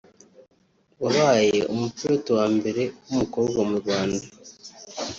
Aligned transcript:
wabaye 1.01 1.57
umupilote 1.73 2.29
wa 2.37 2.45
mbere 2.57 2.83
w’umukobwa 3.07 3.59
mu 3.69 3.75
Rwanda 3.81 4.25